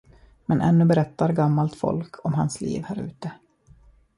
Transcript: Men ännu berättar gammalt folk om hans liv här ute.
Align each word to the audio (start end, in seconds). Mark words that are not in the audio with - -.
Men 0.45 0.61
ännu 0.61 0.85
berättar 0.85 1.33
gammalt 1.33 1.75
folk 1.75 2.25
om 2.25 2.33
hans 2.33 2.61
liv 2.61 2.83
här 2.87 2.99
ute. 3.01 3.31